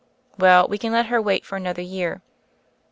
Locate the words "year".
1.83-2.23